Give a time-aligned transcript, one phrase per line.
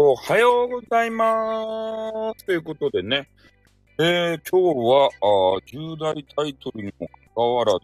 [0.00, 2.44] おはようございます。
[2.44, 3.28] ということでね、
[3.98, 7.80] えー、今日はあ重大タイトルにもかかわらず、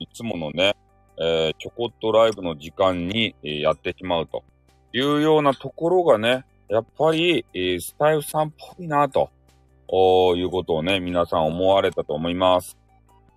[0.00, 0.76] いつものね、
[1.16, 4.44] えー、ちょこっとライブの時間に、えー、やってしまうと
[4.92, 9.30] いうようなところがね、やっぱり、えー、スタイフさんっぽいなと
[10.36, 12.76] いうことをね、皆さん思われたと思います。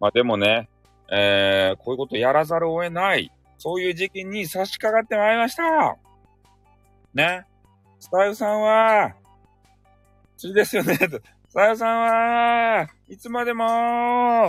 [0.00, 0.68] まあでもね、
[1.10, 5.96] えー、こういうことやらざるを得ない、そういう時期に差し掛かってまいりました。
[7.14, 7.46] ね。
[7.98, 9.14] スタイルさんは、
[10.36, 10.94] 次ですよね。
[11.48, 14.48] スタイルさんは、いつまでも、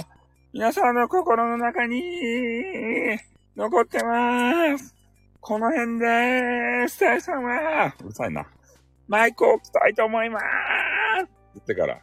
[0.54, 2.02] 皆さんの心の中に、
[3.56, 4.96] 残ってます。
[5.40, 8.46] この辺で、スタイルさんは、うるさいな。
[9.08, 10.46] マイクを置きたいと思います。
[11.56, 12.02] 言ってから、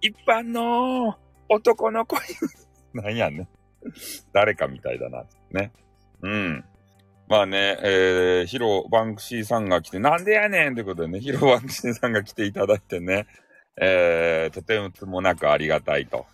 [0.00, 1.16] 一般の
[1.48, 2.22] 男の子に、
[3.02, 3.48] なんやね。
[4.32, 5.24] 誰かみたいだな。
[5.50, 5.72] ね。
[6.22, 6.64] うん。
[7.28, 13.26] まあね、えー、ヒロバンクシーさんが来て、なんでやねんということでね、ヒロバンクシーさんが来ていただいてね、
[13.80, 16.26] えー、とてもつもなくありがたいと。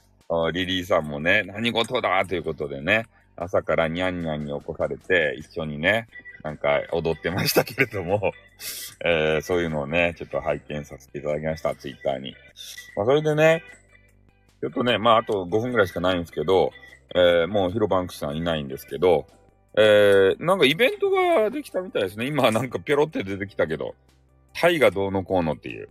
[0.53, 6.09] リリーさんもね、何事だということでね、朝からニャンニャンに起こされて、一緒にね、
[6.43, 8.33] なんか踊ってましたけれども、
[9.05, 12.35] えー、そういうのをね、ちょっと拝見させていただきました、ツイッターに。
[12.97, 13.63] まあ、それでね、
[14.61, 16.73] ちょっとね、まあ、あと5分くらいしかないんですけど、
[17.15, 19.27] えー、もうヒロバンクさんいないんですけど、
[19.77, 22.27] えー、なんかイベントができたみたいですね。
[22.27, 23.95] 今なんかぴょろって出てきたけど、
[24.53, 25.89] タイがどうのこうのっていう。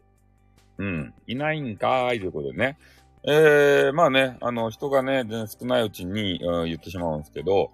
[0.78, 1.14] うん。
[1.28, 2.78] いないんかーいということでね。
[3.24, 7.72] えー、まあね、あの、人がね、全然少ないうちに、うん、言ってしまうんですけど、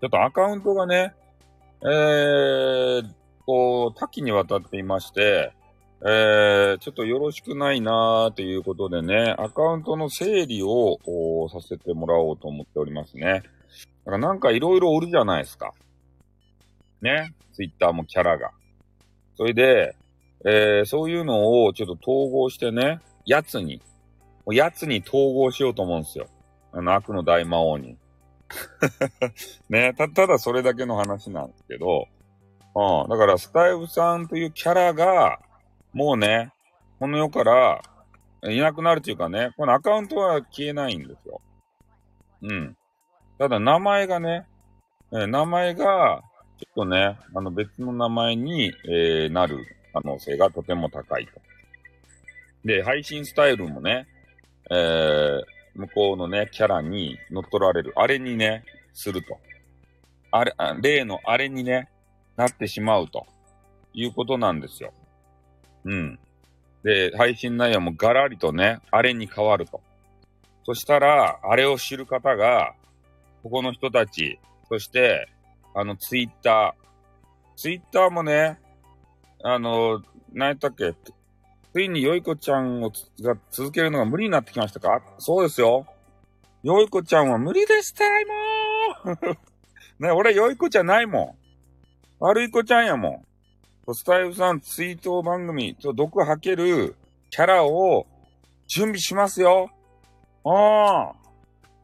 [0.00, 1.14] ちょっとアカウントがね、
[1.82, 3.10] えー、
[3.46, 5.52] こう、多岐にわたっていまして、
[6.06, 10.98] えー、ちょっとよろしくないなーということでね、アカウントの整理を
[11.50, 13.42] させてもらおうと思っておりますね。
[14.04, 15.72] だからなんかいろいろおるじゃないですか。
[17.00, 17.32] ね？
[17.54, 18.50] ツイッターもキャラが。
[19.38, 19.96] それで、
[20.44, 23.80] えー、そういうのをちょっと統合してね、やつに、
[24.52, 26.26] やつに統合しようと思うんですよ。
[26.72, 27.96] あの悪の大魔王に。
[29.70, 29.94] ね？
[29.94, 32.08] た、ただそれだけの話なんですけど、
[32.74, 33.08] うん。
[33.08, 35.38] だから、スタイフさんというキャラが、
[35.94, 36.52] もうね、
[36.98, 37.80] この世から
[38.50, 41.40] いなくなるというかね、このアカウントは消えないんですよ。
[42.42, 42.76] うん。
[43.38, 44.44] ただ名前がね、
[45.12, 46.22] え、名前が、
[46.58, 51.40] ちょっとね、あの別の名前に、えー、なる可能性がとても高いと。
[52.64, 54.08] で、配信スタイルもね、
[54.70, 55.42] えー、
[55.76, 59.38] 向こうのね、キャラに乗っ取られる、あれにね、すると。
[60.32, 61.88] あれ、例のあれにね、
[62.36, 63.26] なってしまうと
[63.92, 64.92] いうことなんですよ。
[65.84, 66.18] うん。
[66.82, 69.80] で、配信内容もガラリとね、あれに変わると。
[70.64, 72.74] そしたら、あれを知る方が、
[73.42, 75.28] ここの人たち、そして、
[75.74, 77.56] あの、ツイッター。
[77.56, 78.58] ツイッターもね、
[79.42, 80.02] あの、
[80.32, 80.94] 何やったっけ
[81.72, 85.02] ついによいこちゃんをが続けるのが無理になってきましたか？
[85.18, 85.86] そうですよ。
[86.62, 89.36] よいこちゃんは無理ですたいもー
[89.98, 91.36] ね、俺よいこちゃないも
[92.20, 92.24] ん。
[92.24, 93.26] 悪い子ちゃんやもん。
[93.92, 96.96] スタイフさんツイート番組と毒吐ける
[97.30, 98.06] キャラを
[98.66, 99.70] 準備しますよ。
[100.44, 101.14] ああ。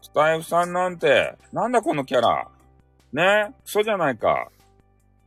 [0.01, 2.49] スタイフさんなんて、なんだこのキャラ。
[3.13, 3.53] ね？
[3.65, 4.49] クソじゃないか。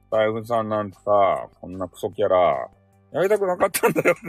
[0.07, 2.69] スタイフさんなんてさ、こんなクソキャラ、
[3.11, 4.15] やりたくなかったんだよ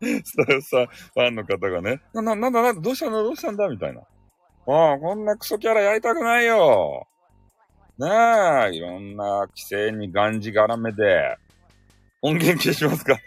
[0.00, 3.68] スタイフさん、ファンの方がね、な、な、なんだなんだ、どうしたんだどうしたんだ？
[3.68, 4.00] みたいな。
[4.00, 7.06] ああ、こんなクソキャラやりたくないよ。
[8.00, 8.06] ね
[8.72, 11.36] え、いろんな規制にがんじがらめで、
[12.22, 13.18] 音源消しますか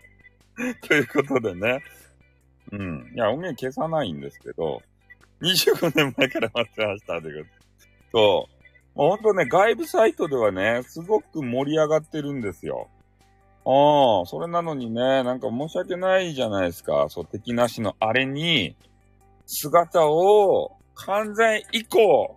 [0.86, 1.82] ということでね。
[2.70, 3.12] うん。
[3.14, 4.82] いや、音源消さないんですけど、
[5.40, 7.50] 25年前から待ってましたというこ
[8.12, 8.18] と。
[8.18, 8.48] そ
[8.94, 8.98] う。
[8.98, 12.90] もうほんとね、外部サイトではね、すごく盛り上がってるんですよ。
[13.64, 17.06] ああ、それなのにね、なんか申し訳ないじゃないですか。
[17.08, 18.76] そう、敵なしのあれに、
[19.46, 22.36] 姿を完全移行。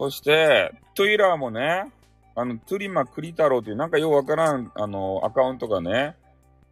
[0.00, 1.92] そして、トゥイラーもね、
[2.34, 6.16] あの、トゥリマ・クリタロウというなんかようわからん、あの、アカウントがね、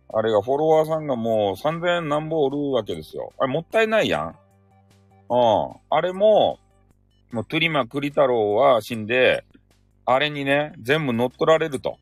[0.08, 3.34] あれがフォロワーさんがもう3000何本おるわけですよ。
[3.38, 4.28] あれもったいないやん。
[4.28, 4.34] うん。
[5.90, 6.58] あれも、
[7.30, 9.44] もうトゥリマ・クリ太郎は死んで、
[10.06, 11.98] あれにね、全部乗っ取られると。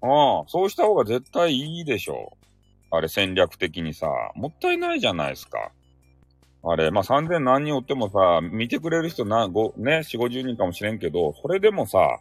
[0.00, 0.48] うん。
[0.48, 2.46] そうした方が絶対いいでしょう。
[2.92, 5.70] あれ戦略的にさ、もったいないじゃないですか。
[6.62, 12.20] あれ、まあ、3000何人おってもさ、見てくれる人な、ご、ね、4、50人かもしれんけど、それでもさ、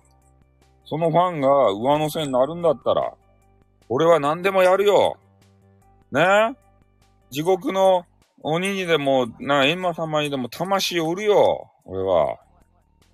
[0.86, 3.13] そのファンが上乗せになるんだったら、
[3.89, 5.18] 俺は何でもやるよ。
[6.12, 6.56] ね？
[7.31, 8.06] 地獄の
[8.41, 11.71] 鬼にでも、な、閻魔様にでも魂を売るよ。
[11.86, 12.38] 俺は。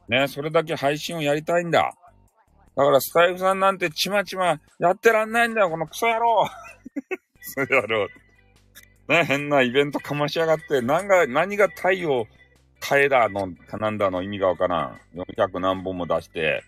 [0.07, 1.95] ねそれだけ配信をやりたいんだ。
[2.75, 6.45] だからスタイフさんなんてちまちまやってらんないんだよ、このクソ野郎
[7.39, 8.07] クソ野郎。
[9.07, 12.25] ね、変なイベントかましやがって、何が、何が太陽
[12.81, 13.49] 替えだの、
[13.79, 14.99] なんだの意味がわからん。
[15.15, 16.63] 400何本も出して、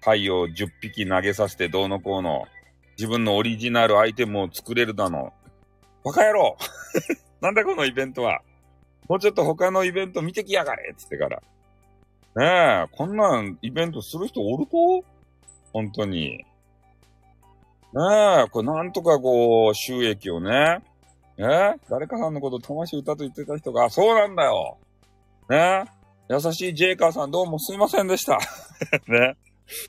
[0.00, 2.46] 太陽10匹投げさせてどうのこうの、
[2.98, 5.32] 自分のオリジナルアイテムを作れるだの。
[6.04, 6.56] バカ野郎
[7.40, 8.40] なんだこのイベントは。
[9.08, 11.42] もうちょっと他のイベント見てきやがれっつってから。
[12.36, 15.04] ねえ、こんなんイベントする人おると
[15.72, 16.38] 本当に。
[16.38, 16.44] ね
[18.46, 20.82] え、これなんとかこう、収益をね。
[21.38, 24.78] ね誰かさんのこと魂歌と言ってた人が、そうなんだよ。
[25.48, 25.84] ね
[26.28, 28.38] 優しいジェイカーさんどうもすいませんでした。
[29.08, 29.36] ね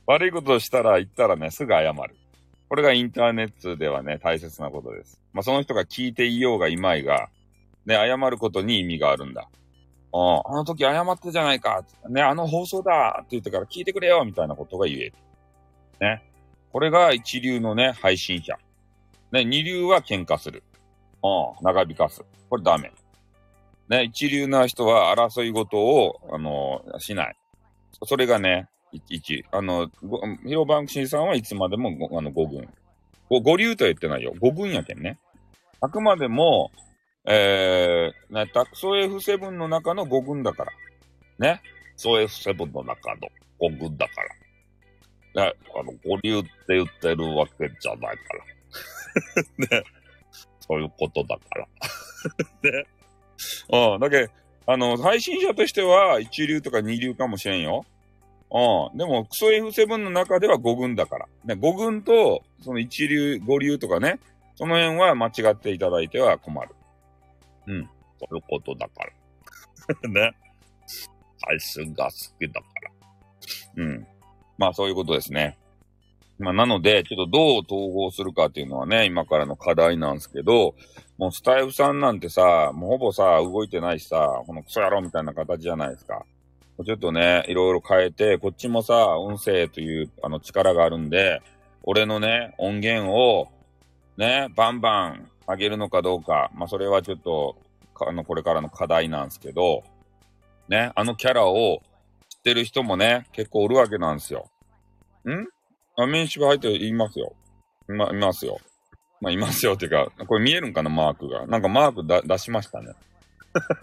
[0.05, 2.15] 悪いことをしたら言ったらね、すぐ謝る。
[2.69, 5.21] これがインターネットではね、大切なことです。
[5.33, 7.29] まあ、その人が聞いていようがいまいが、
[7.85, 9.47] ね、謝ることに意味があるんだ。
[10.13, 11.83] うん、あの時謝ったじゃないか。
[12.09, 15.13] ね、あの放送だって言ってから聞いてくれよみたいなことが言える。
[15.99, 16.23] ね。
[16.71, 18.57] これが一流のね、配信者。
[19.31, 20.63] ね、二流は喧嘩する。
[21.23, 22.21] うん、長引かす。
[22.49, 22.91] これダメ。
[23.89, 27.35] ね、一流な人は争い事を、あの、しない。
[28.05, 29.89] それがね、一、あの、
[30.45, 32.67] ヒロバンクシーさんはいつまでもあの五軍。
[33.29, 34.33] 五流とは言ってないよ。
[34.39, 35.17] 五軍やけんね。
[35.81, 36.71] あくまでも、
[37.25, 40.71] えー、ね、タクソ F7 の中の5軍だから。
[41.39, 41.61] ね？
[41.95, 43.27] ソ F7 の中の
[43.61, 44.21] 5軍だか
[45.33, 45.45] ら。
[45.45, 48.33] ね、あの、五流って言ってるわけじゃないか
[49.69, 49.79] ら。
[49.79, 49.83] ね。
[50.67, 51.67] そういうことだから。
[52.71, 52.85] ね。
[53.69, 53.99] うん。
[53.99, 54.29] だけ
[54.65, 57.85] あの、配信者としては一流とか二流かもしれんよ。
[58.49, 58.97] うん。
[58.97, 61.27] でも、クソ F7 の中では5軍だから。
[61.43, 64.19] ね、5軍と、その一流、5流とかね、
[64.55, 66.69] その辺は間違っていただいては困る。
[67.67, 67.89] うん。
[68.19, 69.03] そういうことだか
[70.03, 70.07] ら。
[70.09, 70.31] ね。
[71.45, 73.83] 配信が好きだから。
[73.83, 74.07] うん。
[74.57, 75.57] まあそういうことですね。
[76.39, 80.75] まあなので、ちょっとどう統合するかっていうのはね、今からの課題なんですけど、
[81.17, 86.25] もうスタイフさんなんてさ、もうほぼさ、動いてないしさ、このクソ野郎みたいな形じゃないですか。
[86.83, 91.41] ちょっとね、いろいろ変えて、こっちもさ、音声というあの力があるんで、
[91.83, 93.47] 俺のね、音源を、
[94.17, 97.57] ね、バンバンあげるのかどうか、まあ、それはちょっと、
[98.01, 99.83] あの、これからの課題なんですけど、
[100.67, 101.81] ね、あのキャラを
[102.29, 104.49] 知ってる人もね、結構おるわけなんですよ。
[105.29, 105.47] ん？
[105.97, 107.35] あ、メンシブ入っていますよ。
[107.89, 108.59] いま、いますよ。
[109.21, 111.45] まあ、いますよっていうか、これ見えるんかな、マークが。
[111.47, 112.93] なんかマークだ出しましたね。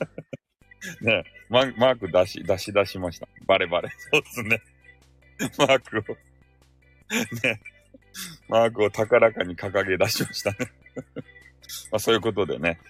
[1.02, 3.28] ねマ、マーク出し、出し出しました。
[3.46, 3.88] バレバレ。
[4.12, 4.60] そうっすね。
[5.58, 6.00] マークを
[7.42, 7.60] ね、
[8.48, 10.56] マークを高らかに掲げ出しましたね
[11.90, 12.80] まあ、そういうことでね。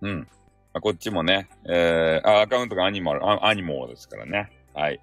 [0.00, 0.18] うん。
[0.20, 0.26] ま
[0.74, 4.50] あ、こっちもね、えー、あ、アカウントがアニマル、アニモーですからね。
[4.76, 5.00] はい。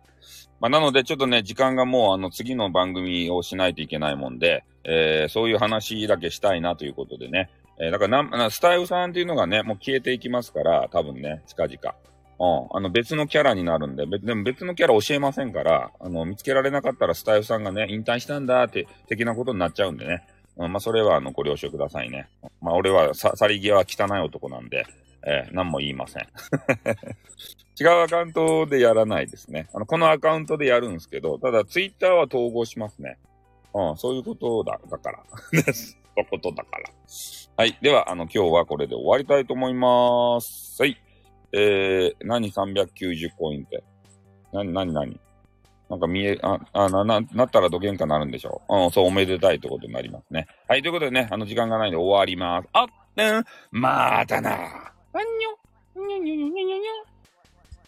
[0.59, 7.49] まあ、なので、ちょっとね、時間がもう、あの、次の番組をしないといけないもんで、えー、そういう話だけしたいなということでね。
[7.79, 11.95] えー、だからな、スタイフさんっていうのがね、もう消えていきますから、多分ね、近々。
[12.39, 12.77] うん。
[12.77, 20.23] あの、別のキャラになるんで、でも別のキャラ教えませんから、あの、見つけられなかったらスタイフさんがね、引退したんだって、的なことになっちゃうんでね。
[20.57, 22.29] うん、まあ、それは、あの、ご了承くださいね。
[22.61, 24.85] まあ、俺は、さ、去り際は汚い男なんで、
[25.25, 26.27] えー、何も言いません。
[27.79, 29.67] 違うアカウントでやらないですね。
[29.73, 33.17] あの、このアカウントでやるんですけど、ただ、ツイッターは統合しますね。
[33.73, 35.23] うん、そういうことだ、だから。
[35.51, 35.57] そ
[36.15, 36.89] ういうことだから。
[37.57, 37.77] はい。
[37.81, 40.81] では、あの、今日はこれで終わりたいと思います。
[40.81, 40.97] はい。
[41.51, 43.83] えー、何 ?390 コインって。
[44.51, 45.19] な、になになに
[45.89, 48.75] なんか見え、あ、あな、な、なったらどげんかなるんでしょう。
[48.75, 50.47] うん、そう、おめでたいってことになりますね。
[50.67, 52.69] はい、ということでね、あの時間がないんで終わります。
[52.73, 54.51] あっ、うん、またな。
[54.51, 57.12] あん、にょにょにょにょにょにょ。